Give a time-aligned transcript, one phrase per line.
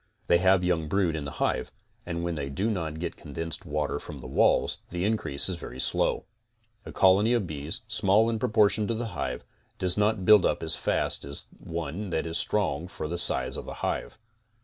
[0.25, 1.71] They have young brood in the hive
[2.07, 5.79] and when they do not get condensed water from the walls the increase is very
[5.79, 6.25] slow.
[6.87, 9.43] A colony of bees, small in proportion to the hive,
[9.77, 13.65] does not build up as fast as one that is strong for the size of
[13.65, 14.17] the hive.